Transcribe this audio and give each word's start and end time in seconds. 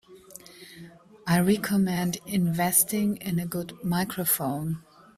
I 1.27 1.39
recommend 1.41 2.17
investing 2.25 3.17
in 3.17 3.37
a 3.37 3.45
good 3.45 3.77
microphone. 3.83 4.81